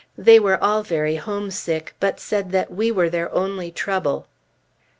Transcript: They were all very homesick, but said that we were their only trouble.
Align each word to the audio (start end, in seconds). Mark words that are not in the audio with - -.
They 0.17 0.39
were 0.39 0.57
all 0.63 0.81
very 0.81 1.17
homesick, 1.17 1.93
but 1.99 2.19
said 2.19 2.51
that 2.53 2.71
we 2.71 2.91
were 2.91 3.07
their 3.07 3.31
only 3.35 3.69
trouble. 3.69 4.25